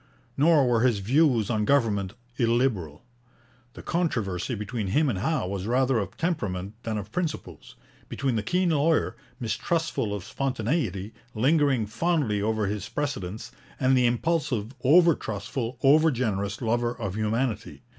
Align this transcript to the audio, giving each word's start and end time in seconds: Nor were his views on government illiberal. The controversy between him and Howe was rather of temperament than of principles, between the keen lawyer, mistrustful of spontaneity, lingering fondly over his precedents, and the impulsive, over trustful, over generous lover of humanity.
Nor 0.35 0.67
were 0.67 0.79
his 0.81 0.97
views 0.97 1.51
on 1.51 1.63
government 1.63 2.15
illiberal. 2.37 3.03
The 3.73 3.83
controversy 3.83 4.55
between 4.55 4.87
him 4.87 5.09
and 5.09 5.19
Howe 5.19 5.47
was 5.47 5.67
rather 5.67 5.99
of 5.99 6.17
temperament 6.17 6.73
than 6.81 6.97
of 6.97 7.11
principles, 7.11 7.75
between 8.09 8.35
the 8.35 8.41
keen 8.41 8.71
lawyer, 8.71 9.15
mistrustful 9.39 10.11
of 10.15 10.23
spontaneity, 10.23 11.13
lingering 11.35 11.85
fondly 11.85 12.41
over 12.41 12.65
his 12.65 12.89
precedents, 12.89 13.51
and 13.79 13.95
the 13.95 14.07
impulsive, 14.07 14.73
over 14.83 15.13
trustful, 15.13 15.77
over 15.83 16.09
generous 16.09 16.63
lover 16.63 16.95
of 16.99 17.13
humanity. 17.13 17.83